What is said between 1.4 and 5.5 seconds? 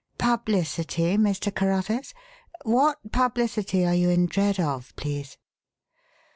Carruthers? What publicity are you in dread of, please?"